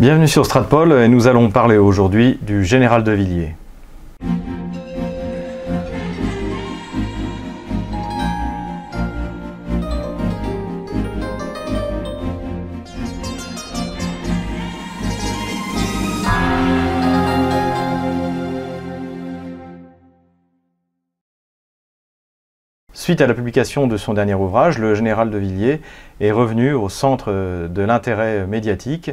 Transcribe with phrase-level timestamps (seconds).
[0.00, 3.54] Bienvenue sur Stratpol et nous allons parler aujourd'hui du général de Villiers.
[23.04, 25.82] Suite à la publication de son dernier ouvrage, le général de Villiers
[26.20, 27.32] est revenu au centre
[27.68, 29.10] de l'intérêt médiatique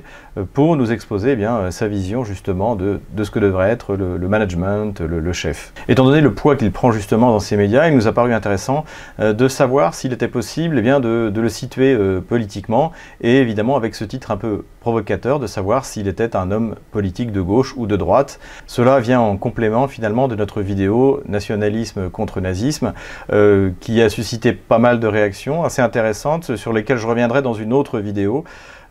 [0.54, 5.02] pour nous exposer eh bien, sa vision justement de, ce que devrait être le, management,
[5.02, 5.74] le, chef.
[5.88, 8.86] Étant donné le poids qu'il prend justement dans ces médias, il nous a paru intéressant
[9.20, 13.76] euh, de savoir s'il était possible eh bien, de, le situer euh, politiquement et évidemment
[13.76, 17.74] avec ce titre un peu provocateur de savoir s'il était un homme politique de gauche
[17.78, 18.40] ou de droite.
[18.68, 22.94] Cela vient en complément finalement de notre vidéo Nationalisme contre nazisme
[23.32, 27.54] euh, qui a suscité pas mal de réactions assez intéressantes sur lesquelles je reviendrai dans
[27.54, 28.44] une autre vidéo.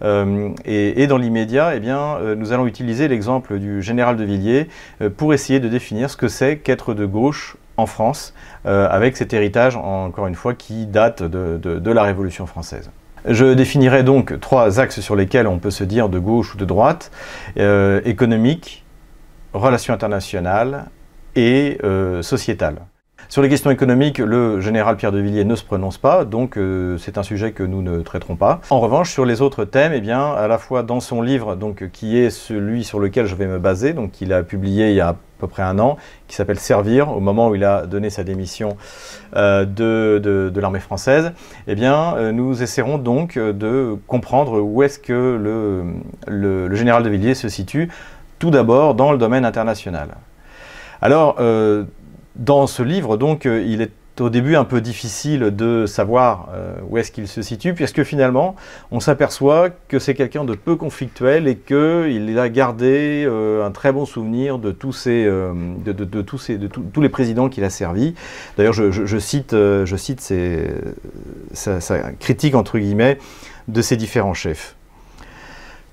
[0.02, 4.68] Euh, et, dans l'immédiat, eh euh, nous allons utiliser l'exemple du général de Villiers
[5.02, 8.34] euh, pour essayer de définir ce que c'est qu'être de gauche en France,
[8.66, 12.90] avec cet héritage, encore une fois, qui date de, de la Révolution française.
[13.26, 16.66] Je définirai donc trois axes sur lesquels on peut se dire de gauche ou de
[16.66, 17.10] droite,
[18.04, 18.84] économique,
[19.54, 20.90] relations internationales
[21.36, 21.78] et
[22.20, 22.82] sociétales.
[23.30, 26.98] Sur les questions économiques, le général Pierre de Villiers ne se prononce pas, donc euh,
[26.98, 28.60] c'est un sujet que nous ne traiterons pas.
[28.70, 31.90] En revanche, sur les autres thèmes, eh bien, à la fois dans son livre, donc,
[31.92, 35.00] qui est celui sur lequel je vais me baser, donc qu'il a publié il y
[35.00, 38.10] a à peu près un an, qui s'appelle Servir, au moment où il a donné
[38.10, 38.76] sa démission
[39.36, 41.30] euh, de, l'armée française,
[41.68, 45.84] eh bien, euh, nous essaierons donc de comprendre où est-ce que le,
[46.26, 47.90] le, général de Villiers se situe,
[48.40, 50.16] tout d'abord dans le domaine international.
[51.00, 51.36] Alors,
[52.40, 56.74] dans ce livre, donc, euh, il est au début un peu difficile de savoir euh,
[56.88, 58.56] où est-ce qu'il se situe, puisque finalement,
[58.90, 63.92] on s'aperçoit que c'est quelqu'un de peu conflictuel et qu'il a gardé euh, un très
[63.92, 68.14] bon souvenir de tous, ces, de, tous, ces, de tous les présidents qu'il a servis.
[68.56, 70.20] D'ailleurs, je, cite, je cite
[71.52, 73.18] sa, sa, critique, entre guillemets,
[73.68, 74.76] de ces différents chefs.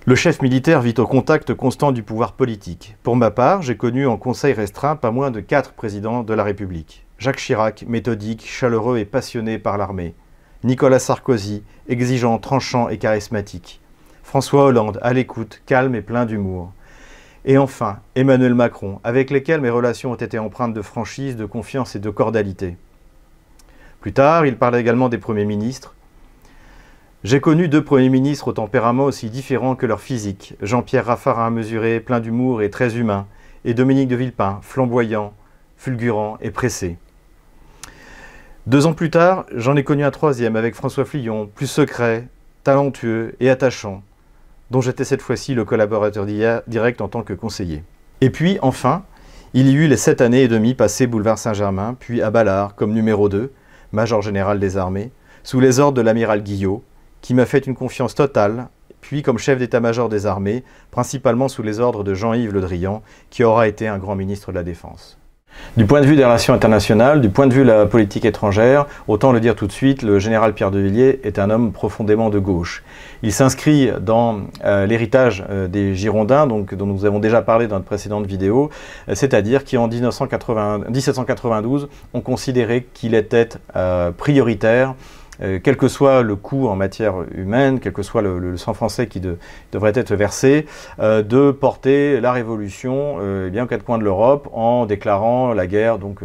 [0.07, 2.95] Le chef militaire vit au contact constant du pouvoir politique.
[3.03, 6.45] Pour ma part, j'ai connu en conseil restreint pas moins de quatre présidents de la
[6.45, 7.05] République.
[7.17, 10.15] Jacques Chirac, méthodique, chaleureux et passionné par l'armée.
[10.63, 13.81] Nicolas Sarkozy, exigeant, tranchant et charismatique.
[14.23, 16.71] François Hollande, à l'écoute, calme et plein d'humour.
[17.43, 21.97] Et enfin, Emmanuel Macron, avec lesquels mes relations ont été empreintes de franchise, de confiance
[21.97, 22.77] et de cordialité.
[23.99, 25.96] Plus tard, il parlait également des premiers ministres,
[27.23, 30.53] j'ai connu deux premiers ministres au tempérament aussi différent que leur physique.
[30.61, 33.25] Jean-Pierre Raffarin, mesuré, plein d'humour et très humain,
[33.65, 35.33] et Dominique de Villepin, flamboyant,
[35.77, 36.97] fulgurant et pressé.
[38.67, 42.27] Deux ans plus tard, j'en ai connu un troisième avec François Fillon, plus secret,
[42.63, 44.03] talentueux et attachant,
[44.69, 46.27] dont j'étais cette fois-ci le collaborateur
[46.67, 47.83] direct en tant que conseiller.
[48.21, 49.03] Et puis, enfin,
[49.55, 52.93] il y eut les sept années et demie passées boulevard Saint-Germain, puis à Ballard comme
[52.93, 53.51] numéro 2,
[53.91, 55.11] major général des armées,
[55.43, 56.83] sous les ordres de l'amiral Guillot,
[57.27, 58.69] qui m'a fait une confiance totale,
[59.01, 63.43] puis comme chef d'état-major des armées, principalement sous les ordres de Jean-Yves Le Drian, qui
[63.43, 65.17] aura été un grand ministre de la Défense.
[65.75, 68.85] Du point de vue des relations internationales, du point de vue de la politique étrangère,
[69.09, 72.29] autant le dire tout de suite, le général Pierre de Villiers est un homme profondément
[72.29, 72.81] de gauche.
[73.23, 77.75] Il s'inscrit dans euh, l'héritage euh, des Girondins, donc, dont nous avons déjà parlé dans
[77.75, 78.69] notre précédente vidéo,
[79.09, 83.49] euh, c'est-à-dire qui en 1792 ont considéré qu'il était
[84.15, 84.95] prioritaire
[85.41, 89.07] euh, quel que soit le coût en matière humaine, quel que soit le, sang français
[89.07, 89.21] qui
[89.71, 90.65] devrait être versé,
[90.99, 95.53] euh, de porter la révolution euh, eh bien, aux quatre coins de l'Europe en déclarant
[95.53, 96.19] la guerre donc,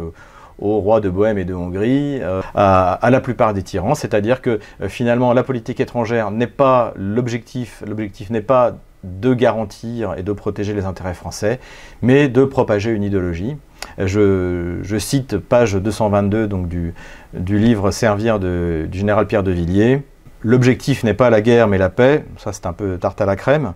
[0.59, 2.21] aux rois de Bohême et de Hongrie,
[2.55, 3.95] à, à, la plupart des tyrans.
[3.95, 10.23] C'est-à-dire que finalement la politique étrangère n'est pas l'objectif, l'objectif n'est pas de garantir et
[10.23, 11.59] de protéger les intérêts français,
[12.01, 13.57] mais de propager une idéologie.
[13.97, 16.93] Je, cite page 222 donc du,
[17.33, 20.03] livre Servir de, du général Pierre de Villiers.
[20.41, 23.35] L'objectif n'est pas la guerre mais la paix, ça c'est un peu tarte à la
[23.35, 23.73] crème.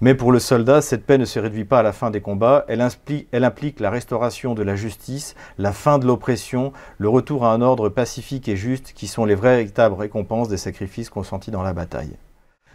[0.00, 2.66] Mais pour le soldat, cette paix ne se réduit pas à la fin des combats,
[2.68, 7.46] elle implique, elle implique la restauration de la justice, la fin de l'oppression, le retour
[7.46, 11.62] à un ordre pacifique et juste qui sont les véritables récompenses des sacrifices consentis dans
[11.62, 12.16] la bataille.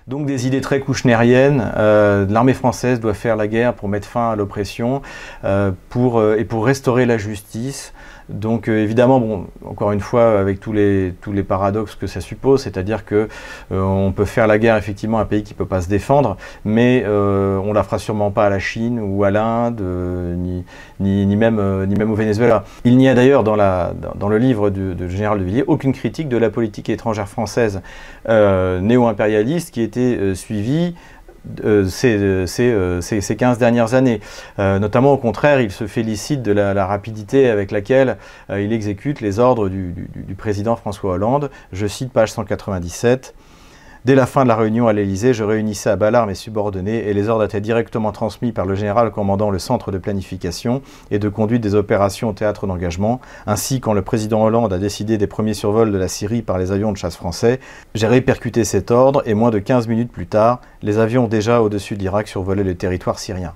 [0.07, 1.71] Donc des idées très kouchneriennes.
[1.77, 5.01] Euh, L'armée française doit faire la guerre pour mettre fin à l'oppression
[5.43, 7.93] euh, euh, et pour restaurer la justice.
[8.29, 12.21] Donc euh, évidemment, bon, encore une fois, avec tous les, tous les paradoxes que ça
[12.21, 13.27] suppose, c'est-à-dire que
[13.71, 15.89] euh, on peut faire la guerre effectivement à un pays qui ne peut pas se
[15.89, 20.63] défendre, mais euh, on la fera sûrement pas à la Chine ou à l'Inde, ni,
[20.99, 22.63] ni, même, ni même au Venezuela.
[22.85, 26.29] Il n'y a d'ailleurs dans, dans, le livre de, de, Général de Villiers aucune critique
[26.29, 27.81] de la politique étrangère française
[28.27, 30.95] néo-impérialiste qui était suivie
[31.87, 34.19] ces, ces, 15 dernières années.
[34.57, 38.17] notamment, au contraire, il se félicite de la, rapidité avec laquelle
[38.49, 41.49] il exécute les ordres du, du président François Hollande.
[41.71, 43.33] Je cite page 197.
[44.03, 47.13] Dès la fin de la réunion à l'Élysée, je réunissais à Ballard mes subordonnés et
[47.13, 50.81] les ordres étaient directement transmis par le général commandant le centre de planification
[51.11, 53.21] et de conduite des opérations au théâtre d'engagement.
[53.45, 56.71] Ainsi, quand le président Hollande a décidé des premiers survols de la Syrie par les
[56.71, 57.59] avions de chasse français,
[57.93, 61.93] j'ai répercuté cet ordre et moins de 15 minutes plus tard, les avions déjà au-dessus
[61.93, 63.53] de l'Irak survolaient le territoire syrien.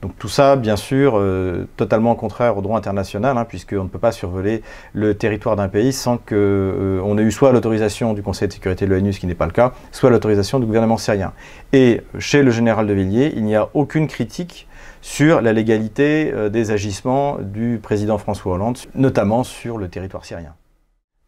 [0.00, 3.98] Donc tout ça, bien sûr, euh, totalement contraire au droit international, hein, puisqu'on ne peut
[3.98, 4.62] pas survoler
[4.92, 8.86] le territoire d'un pays sans qu'on euh, ait eu soit l'autorisation du Conseil de sécurité
[8.86, 11.32] de l'ONU, ce qui n'est pas le cas, soit l'autorisation du gouvernement syrien.
[11.72, 14.68] Et chez le général de Villiers, il n'y a aucune critique
[15.00, 20.54] sur la légalité euh, des agissements du président François Hollande, notamment sur le territoire syrien.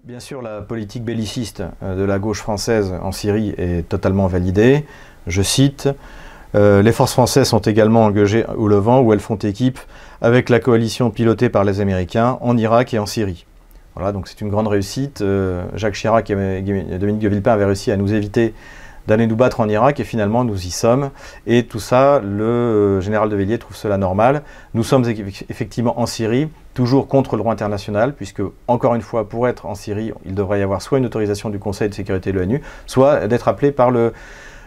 [0.04, 4.86] Bien sûr, la politique belliciste de la gauche française en Syrie est totalement validée.
[5.26, 5.90] Je cite
[6.54, 9.78] euh, les forces françaises sont également engagées au Levant, où elles font équipe
[10.20, 13.46] avec la coalition pilotée par les Américains en Irak et en Syrie.
[13.94, 15.20] Voilà, donc c'est une grande réussite.
[15.20, 18.54] Euh, Jacques Chirac et Dominique de Villepin avaient réussi à nous éviter
[19.06, 21.10] d'aller nous battre en Irak et finalement nous y sommes.
[21.46, 24.42] Et tout ça, le euh, général de Villiers trouve cela normal.
[24.74, 25.04] Nous sommes
[25.48, 29.74] effectivement en Syrie, toujours contre le droit international, puisque, encore une fois, pour être en
[29.74, 33.26] Syrie, il devrait y avoir soit une autorisation du Conseil de sécurité de l'ONU, soit
[33.26, 34.12] d'être appelé par le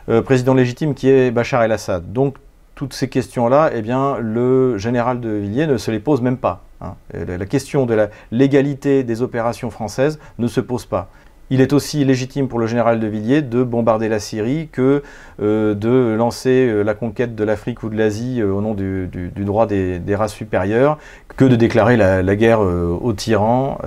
[0.09, 2.11] euh, président légitime qui est Bachar el-Assad.
[2.11, 2.35] Donc
[2.75, 6.63] toutes ces questions-là, eh bien, le général de Villiers ne se les pose même pas.
[6.81, 6.95] Hein.
[7.13, 11.09] La question de la légalité des opérations françaises ne se pose pas.
[11.49, 15.03] Il est aussi légitime pour le général de Villiers de bombarder la Syrie que
[15.41, 19.67] euh, de lancer euh, la conquête de l'Afrique ou de l'Asie au nom du, droit
[19.67, 20.97] des, races supérieures,
[21.37, 23.77] que de déclarer la, guerre aux tyrans,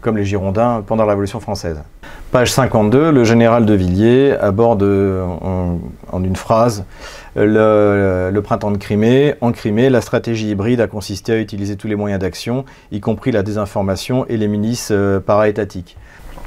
[0.00, 1.80] comme les Girondins pendant la Révolution française.
[2.34, 5.78] Page 52, le général de Villiers aborde en,
[6.24, 6.84] une phrase
[7.36, 9.36] le, printemps de Crimée.
[9.40, 13.30] En Crimée, la stratégie hybride a consisté à utiliser tous les moyens d'action, y compris
[13.30, 15.96] la désinformation et les milices euh, para-étatiques.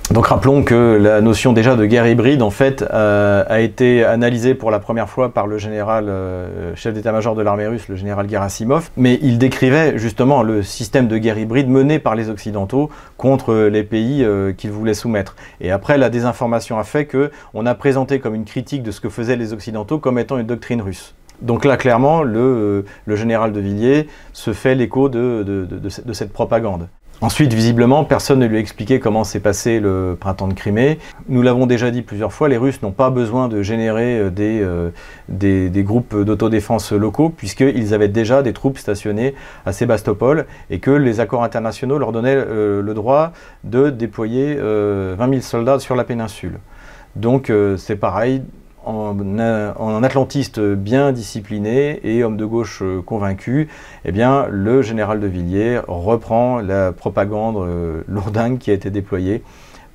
[0.09, 4.53] Donc rappelons que la notion déjà de guerre hybride en fait euh, a été analysée
[4.53, 8.29] pour la première fois par le général euh, chef d'état-major de l'armée russe, le général
[8.29, 13.53] Gerasimov, mais il décrivait justement le système de guerre hybride mené par les occidentaux contre
[13.53, 15.35] les pays euh, qu'ils voulaient soumettre.
[15.59, 19.01] Et après la désinformation a fait que on a présenté comme une critique de ce
[19.01, 21.15] que faisaient les occidentaux comme étant une doctrine russe.
[21.41, 25.67] Donc là, clairement, le, général de Villiers se fait l'écho de,
[26.13, 26.87] cette propagande.
[27.19, 30.99] Ensuite, visiblement, personne ne lui a expliqué comment s'est passé le printemps de Crimée.
[31.29, 34.89] Nous l'avons déjà dit plusieurs fois, les Russes n'ont pas besoin de générer euh, euh,
[35.27, 39.33] des, groupes d'autodéfense locaux, puisqu'ils avaient déjà des troupes stationnées
[39.65, 43.31] à Sébastopol, et que les accords internationaux leur donnaient euh, le droit
[43.63, 46.59] de déployer 20 000 soldats sur la péninsule.
[47.15, 48.43] Donc c'est pareil,
[48.87, 53.67] en, atlantiste bien discipliné et homme de gauche euh, convaincu,
[54.05, 59.43] eh bien, le général de Villiers reprend la propagande euh, lourdingue qui a été déployée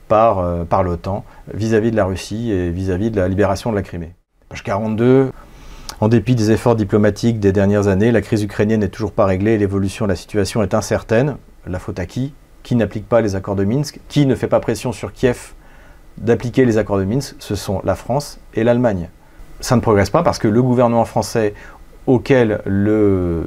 [0.09, 1.25] par, euh, par l'OTAN
[1.55, 4.13] vis-à-vis de la Russie et vis-à-vis de la libération de la Crimée.
[4.49, 5.33] Page 42.
[6.01, 9.53] En dépit des efforts diplomatiques des dernières années, la crise ukrainienne n'est toujours pas réglée
[9.53, 11.37] et l'évolution de la situation est incertaine.
[11.67, 12.35] La faute à qui?
[12.63, 14.01] Qui n'applique pas les accords de Minsk?
[14.09, 15.55] Qui ne fait pas pression sur Kiev?
[16.19, 19.09] D'appliquer les accords de Minsk, ce sont la France et l'Allemagne.
[19.61, 21.55] Ça ne progresse pas parce que le gouvernement français
[22.07, 23.47] auquel le,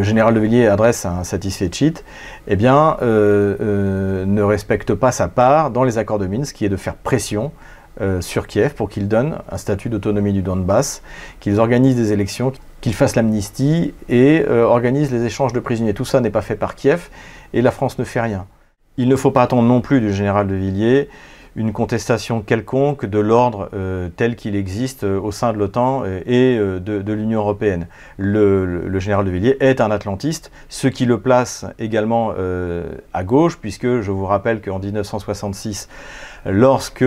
[0.00, 2.04] général de Villiers adresse un satisfait cheat,
[2.46, 6.64] eh bien, euh, euh, ne respecte pas sa part dans les accords de Minsk, qui
[6.64, 7.52] est de faire pression
[8.00, 11.02] euh, sur Kiev pour qu'il donne un statut d'autonomie du Donbass,
[11.40, 15.94] qu'ils organisent des élections, qu'ils fassent l'amnistie et organisent les échanges de prisonniers.
[15.94, 17.10] Tout ça n'est pas fait par Kiev
[17.52, 18.46] et la France ne fait rien.
[18.96, 21.08] Il ne faut pas attendre non plus du général de Villiers
[21.54, 26.20] une contestation quelconque de l'ordre euh, tel qu'il existe euh, au sein de l'OTAN euh,
[26.26, 27.86] et de, l'Union européenne.
[28.16, 32.32] Le, général de Villiers est un atlantiste, ce qui le place également
[33.12, 35.88] à gauche, puisque je vous rappelle qu'en 1966,
[36.46, 37.04] lorsque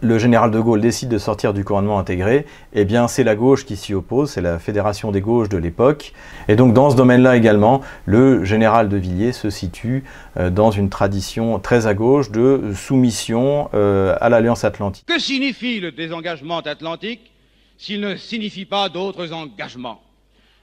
[0.00, 3.64] le général de Gaulle décide de sortir du couronnement intégré, eh bien c'est la gauche
[3.64, 6.12] qui s'y oppose, c'est la fédération des gauches de l'époque.
[6.48, 10.04] Et donc dans ce domaine-là également, le général de Villiers se situe
[10.36, 15.06] euh, dans une tradition très à gauche de soumission euh, à l'Alliance Atlantique.
[15.06, 17.32] Que signifie le désengagement atlantique
[17.76, 20.00] s'il ne signifie pas d'autres engagements?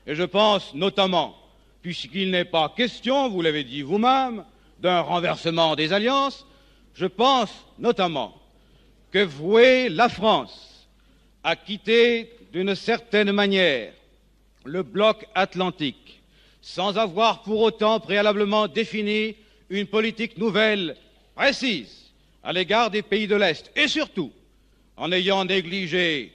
[0.07, 1.35] Et je pense notamment,
[1.81, 4.43] puisqu'il n'est pas question, vous l'avez dit vous-même,
[4.81, 6.47] d'un renversement des alliances,
[6.95, 8.33] je pense notamment
[9.11, 10.87] que vouer la France
[11.43, 13.93] à quitter d'une certaine manière
[14.63, 16.21] le bloc atlantique
[16.61, 19.35] sans avoir pour autant préalablement défini
[19.69, 20.95] une politique nouvelle
[21.35, 22.11] précise
[22.43, 24.31] à l'égard des pays de l'Est et surtout
[24.95, 26.31] en ayant négligé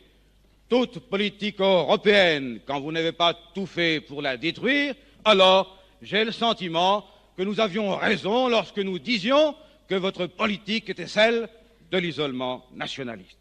[0.69, 6.33] toute politique européenne quand vous n'avez pas tout fait pour la détruire, alors j'ai le
[6.33, 7.07] sentiment
[7.37, 9.55] que nous avions raison lorsque nous disions
[9.89, 11.49] que votre politique était celle
[11.91, 13.39] de l'isolement nationaliste.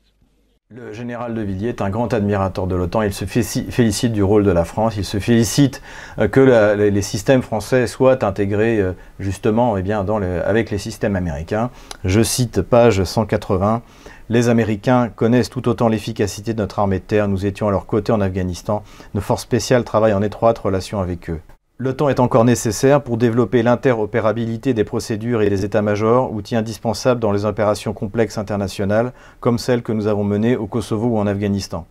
[0.72, 3.04] Le général de Villiers est un grand admirateur de l'OTAN.
[3.04, 4.98] Il se félicite du rôle de la France.
[4.98, 5.80] Il se félicite
[6.18, 6.40] euh, que
[6.75, 11.70] les systèmes français soient intégrés euh, justement eh avec les systèmes américains.
[12.04, 13.84] Je cite page 180.
[14.30, 17.28] Les Américains connaissent tout autant l'efficacité de notre armée de terre.
[17.28, 18.82] Nous étions à leur côté en Afghanistan.
[19.14, 21.42] Nos forces spéciales travaillent en étroite relation avec eux.
[21.77, 27.20] Le temps est encore nécessaire pour développer l'interopérabilité des procédures et des états-majors, outil indispensable
[27.20, 31.27] dans les opérations complexes internationales, comme celles que nous avons menées au Kosovo ou en
[31.27, 31.86] Afghanistan.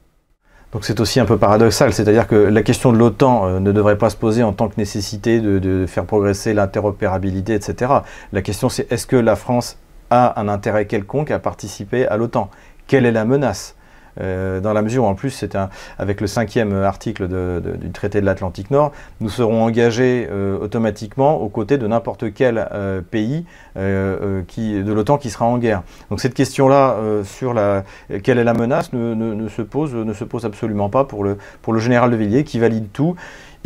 [0.73, 3.99] Donc c'est aussi un peu paradoxal, c'est-à-dire que la question de l'OTAN euh, ne devrait
[3.99, 7.93] pas se poser en tant que nécessité de, faire progresser l'interopérabilité, etc.
[8.33, 9.77] La question c'est est-ce que la France
[10.09, 12.51] a un intérêt quelconque à participer à l'OTAN?
[12.87, 13.77] Quelle est la menace?
[14.21, 15.57] Euh, dans la mesure où en plus c'est
[15.99, 21.49] avec le cinquième article du traité de l'Atlantique Nord, nous serons engagés euh, automatiquement aux
[21.49, 23.45] côtés de n'importe quel euh, pays
[23.77, 25.83] de l'OTAN qui sera en guerre.
[26.11, 27.85] Donc cette question-là sur la,
[28.23, 31.73] quelle est la menace ne, se pose, ne se pose absolument pas pour le, pour
[31.73, 33.17] le général de Villiers qui valide tout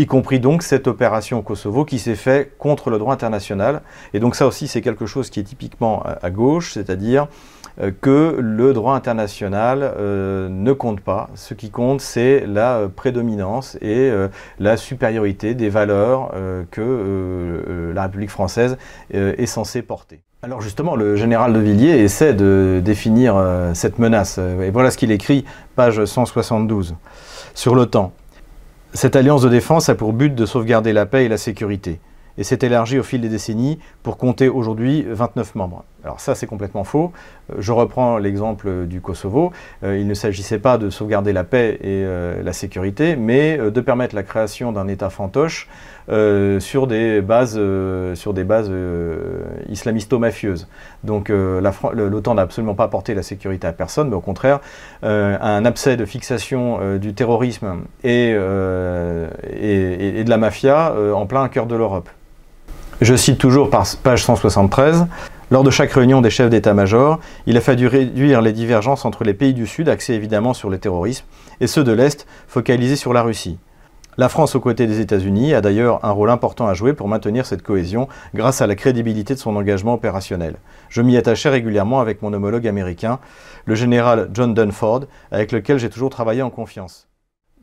[0.00, 3.83] y compris donc cette opération au Kosovo qui s'est faite contre le droit international.
[4.14, 7.26] Et donc ça aussi c'est quelque chose qui est typiquement à gauche, c'est-à-dire
[8.00, 11.30] que le droit international euh, ne compte pas.
[11.35, 14.11] Ce qui compte, c'est la euh, prédominance et
[14.58, 16.32] la supériorité des valeurs
[16.70, 18.76] que la République française
[19.11, 20.20] est censée porter.
[20.42, 23.42] Alors justement, le général de Villiers essaie de définir
[23.75, 24.38] cette menace.
[24.38, 25.44] Et voilà ce qu'il écrit,
[25.76, 26.94] page 172,
[27.54, 28.12] sur l'OTAN.
[28.94, 32.00] Cette alliance de défense a pour but de sauvegarder la paix et la sécurité
[32.38, 33.78] et s'est élargi au fil des décennies
[34.09, 35.85] pour compter aujourd'hui 29 membres.
[36.03, 37.12] Alors ça, c'est complètement faux.
[37.53, 39.53] Euh, je reprends l'exemple du Kosovo.
[39.85, 43.81] Euh, il ne s'agissait pas de sauvegarder la paix et euh, la sécurité, mais de
[43.83, 45.69] permettre la création d'un État fantoche
[46.09, 47.61] sur des bases,
[49.69, 50.69] islamisto-mafieuses.
[51.05, 54.61] Donc l'OTAN n'a absolument pas apporté la sécurité à personne, mais au contraire,
[55.03, 62.09] un abcès de fixation du terrorisme et, de la mafia en plein cœur de l'Europe.
[63.00, 65.07] Je cite toujours par page 173.
[65.52, 69.35] Lors de chaque réunion des chefs d'état-major, il a fallu réduire les divergences entre les
[69.35, 71.25] pays du Sud, axés évidemment sur le terrorisme,
[71.61, 73.57] et ceux de l'Est, focalisés sur la Russie.
[74.17, 77.47] La France, aux côtés des États-Unis, a d'ailleurs un rôle important à jouer pour maintenir
[77.47, 80.57] cette cohésion grâce à la crédibilité de son engagement opérationnel.
[80.88, 83.21] Je m'y attachais régulièrement avec mon homologue américain,
[83.64, 87.08] le général John Dunford, avec lequel j'ai toujours travaillé en confiance.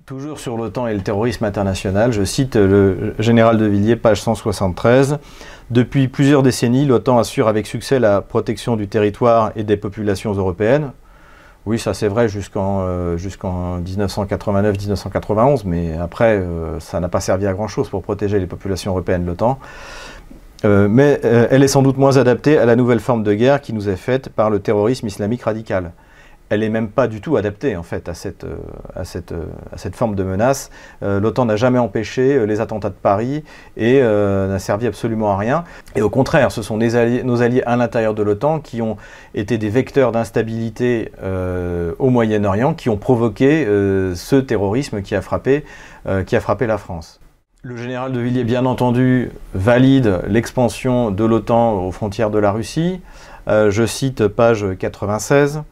[0.06, 5.18] Toujours sur l'OTAN et le terrorisme international, je cite le général de Villiers, page 173.
[5.72, 10.92] Depuis plusieurs décennies, l'OTAN assure avec succès la protection du territoire et des populations européennes.
[11.66, 12.86] Oui, ça c'est vrai jusqu'en
[13.80, 18.92] 1989-1991, euh, mais après, euh, ça n'a pas servi à grand-chose pour protéger les populations
[18.92, 19.58] européennes, l'OTAN.
[20.66, 23.74] Euh, mais elle est sans doute moins adaptée à la nouvelle forme de guerre qui
[23.74, 25.94] nous est faite par le terrorisme islamique radical
[26.50, 28.58] elle n'est même pas du tout adaptée en fait à cette, euh,
[28.96, 30.70] à cette, euh, à cette forme de menace.
[31.04, 33.44] Euh, L'OTAN n'a jamais empêché les attentats de Paris
[33.78, 35.64] et n'a servi absolument à rien.
[35.96, 38.98] Et au contraire, ce sont nos alliés à l'intérieur de l'OTAN qui ont
[39.34, 41.12] été des vecteurs d'instabilité
[42.00, 45.66] au Moyen-Orient, qui ont provoqué ce terrorisme qui a, frappé,
[46.26, 47.20] qui a frappé la France.
[47.64, 53.02] Le général de Villiers, bien entendu, valide l'expansion de l'OTAN aux frontières de la Russie.
[53.48, 55.64] je cite page 96.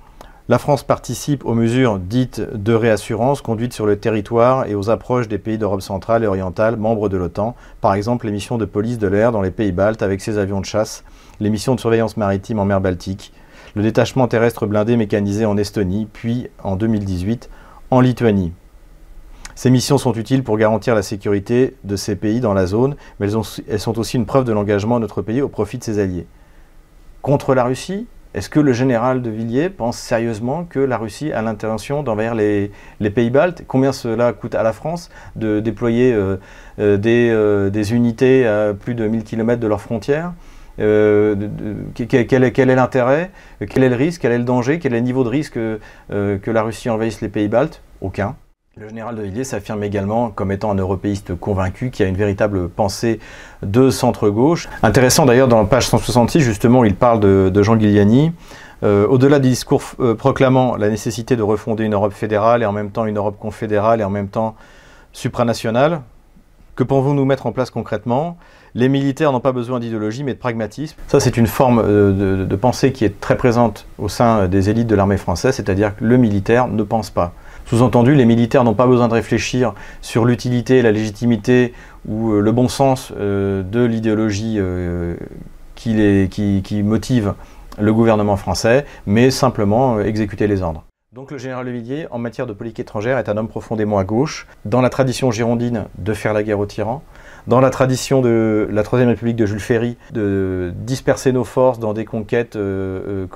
[0.49, 5.29] La France participe aux mesures dites de réassurance conduites sur le territoire et aux approches
[5.29, 8.97] des pays d'Europe centrale et orientale membres de l'OTAN, par exemple les missions de police
[8.97, 11.05] de l'air dans les pays baltes avec ses avions de chasse,
[11.39, 13.31] les missions de surveillance maritime en mer Baltique,
[13.73, 17.49] le détachement terrestre blindé mécanisé en Estonie, puis en 2018
[17.89, 18.51] en Lituanie.
[19.55, 23.31] Ces missions sont utiles pour garantir la sécurité de ces pays dans la zone, mais
[23.31, 25.99] elles, elles sont aussi une preuve de l'engagement de notre pays au profit de ses
[25.99, 26.27] alliés.
[27.21, 31.43] Contre la Russie, est-ce que le général de Villiers pense sérieusement que la Russie a
[31.43, 32.71] l'intention d'envahir les,
[33.13, 33.63] pays baltes?
[33.67, 36.37] Combien cela coûte à la France de déployer euh,
[36.79, 40.33] euh, euh, des, unités à plus de 1000 km de leurs frontières?
[40.77, 41.43] Quel,
[42.43, 43.29] est, l'intérêt?
[43.69, 44.21] Quel est le risque?
[44.21, 44.79] Quel est le danger?
[44.79, 45.59] Quel est le niveau de risque
[46.09, 47.83] que la Russie envahisse les pays baltes?
[48.01, 48.35] Aucun.
[48.75, 52.69] Le général de Villiers s'affirme également comme étant un européiste convaincu qui a une véritable
[52.69, 53.19] pensée
[53.61, 54.67] de centre-gauche.
[54.81, 58.31] Intéressant d'ailleurs dans la page 166, justement, il parle de, Jean Guiliani.
[58.81, 62.71] Euh, au-delà des discours euh, proclamant la nécessité de refonder une Europe fédérale et en
[62.71, 64.55] même temps une Europe confédérale et en même temps
[65.11, 66.01] supranationale,
[66.75, 68.37] Que pouvons-nous mettre en place concrètement?
[68.73, 70.97] Les militaires n'ont pas besoin d'idéologie mais de pragmatisme.
[71.09, 74.87] Ça c'est une forme de, de, pensée qui est très présente au sein des élites
[74.87, 77.33] de l'armée française, c'est-à-dire que le militaire ne pense pas.
[77.65, 81.73] Sous-entendu, les militaires n'ont pas besoin de réfléchir sur l'utilité, la légitimité
[82.07, 84.59] ou le bon sens de l'idéologie
[85.75, 87.33] qui, qui, motive
[87.79, 90.83] le gouvernement français, mais simplement euh, exécuter les ordres.
[91.11, 94.03] Donc le général de Villiers, en matière de politique étrangère, est un homme profondément à
[94.03, 97.03] gauche, dans la tradition girondine de faire la guerre aux tyrans,
[97.45, 101.93] dans la tradition de la Troisième République de Jules Ferry, de disperser nos forces dans
[101.93, 103.27] des conquêtes euh,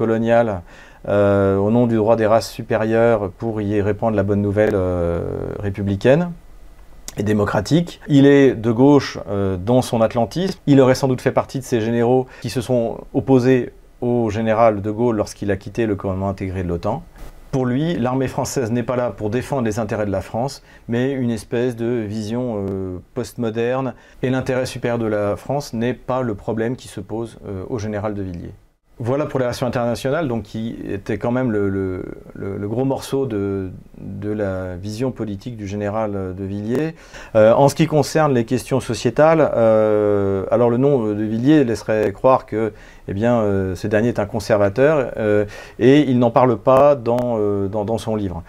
[1.07, 4.75] euh, au nom du droit des races supérieures pour y répandre la bonne nouvelle
[5.59, 6.31] républicaine
[7.17, 7.99] et démocratique.
[8.07, 9.17] Il est de gauche
[9.65, 10.59] dans son atlantisme.
[10.67, 14.81] Il aurait sans doute fait partie de ces généraux qui se sont opposés au général
[14.81, 17.03] de Gaulle lorsqu'il a quitté le commandement intégré de l'OTAN.
[17.51, 21.11] Pour lui, l'armée française n'est pas là pour défendre les intérêts de la France, mais
[21.13, 23.93] une espèce de vision euh, postmoderne.
[24.21, 27.79] Et l'intérêt supérieur de la France n'est pas le problème qui se pose euh, au
[27.79, 28.53] général de Villiers.
[28.99, 32.01] Voilà pour les relations internationales, donc qui était quand même le,
[32.63, 33.69] gros morceau de,
[34.23, 36.95] la vision politique du général de Villiers.
[37.35, 42.11] Euh, en ce qui concerne les questions sociétales, euh, alors le nom de Villiers laisserait
[42.11, 42.73] croire que
[43.07, 45.11] eh bien, euh, ce dernier est un conservateur
[45.77, 47.37] et il n'en parle pas dans,
[47.67, 48.41] dans, son livre.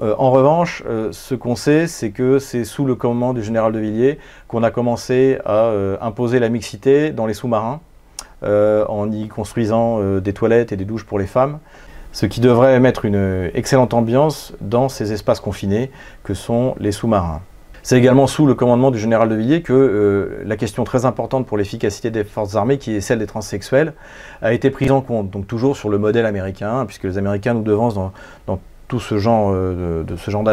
[0.00, 0.82] en revanche,
[1.12, 4.72] ce qu'on sait, c'est que c'est sous le commandement du général de Villiers qu'on a
[4.72, 5.70] commencé à
[6.00, 7.80] imposer la mixité dans les sous-marins.
[8.44, 11.60] Euh, en y construisant euh, des toilettes et des douches pour les femmes,
[12.12, 15.90] ce qui devrait mettre une excellente ambiance dans ces espaces confinés
[16.24, 17.40] que sont les sous-marins.
[17.82, 21.46] C'est également sous le commandement du général de Villiers que euh, la question très importante
[21.46, 23.92] pour l'efficacité des forces armées, qui est celle des transsexuels,
[24.40, 25.30] a été prise en compte.
[25.30, 28.12] Donc toujours sur le modèle américain, puisque les Américains nous devancent dans,
[28.46, 28.58] dans
[28.94, 30.44] tout ce genre de, ce genre.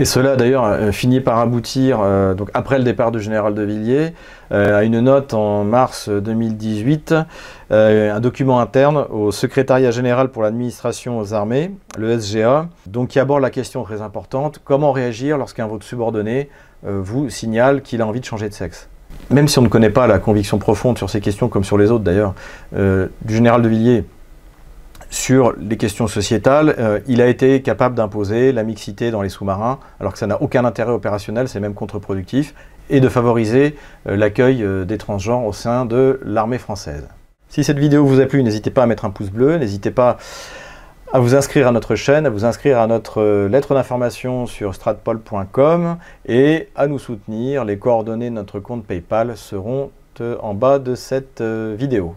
[0.00, 2.00] Et cela d'ailleurs finit par aboutir,
[2.36, 4.12] donc après le départ du général de Villiers,
[4.52, 7.14] euh, à une note en mars 2018,
[7.70, 13.18] euh, un document interne au secrétariat général pour l'administration aux armées, le SGA, donc qui
[13.18, 16.50] aborde la question très importante comment réagir lorsqu'un votre subordonné
[16.86, 18.88] euh, vous signale qu'il a envie de changer de sexe?
[19.30, 21.90] Même si on ne connaît pas la conviction profonde sur ces questions, comme sur les
[21.90, 22.34] autres d'ailleurs,
[22.72, 24.04] du général de Villiers
[25.14, 30.12] sur les questions sociétales, il a été capable d'imposer la mixité dans les sous-marins, alors
[30.12, 32.54] que ça n'a aucun intérêt opérationnel, c'est même contre-productif,
[32.90, 37.08] et de favoriser euh, l'accueil euh, des transgenres au sein de l'armée française.
[37.48, 40.18] Si cette vidéo vous a plu, n'hésitez pas à mettre un pouce bleu, n'hésitez pas
[41.12, 44.74] à vous inscrire à notre chaîne, à vous inscrire à notre euh, lettre d'information sur
[44.74, 47.64] stratpol.com et à nous soutenir.
[47.64, 49.90] Les coordonnées de notre compte PayPal seront
[50.40, 52.14] en bas de cette vidéo.